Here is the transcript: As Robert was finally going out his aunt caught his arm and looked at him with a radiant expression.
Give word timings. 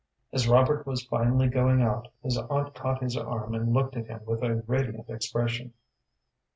As 0.33 0.47
Robert 0.47 0.87
was 0.87 1.03
finally 1.05 1.47
going 1.47 1.83
out 1.83 2.07
his 2.23 2.35
aunt 2.35 2.73
caught 2.73 3.03
his 3.03 3.15
arm 3.15 3.53
and 3.53 3.71
looked 3.71 3.95
at 3.95 4.07
him 4.07 4.21
with 4.25 4.41
a 4.41 4.55
radiant 4.65 5.11
expression. 5.11 5.73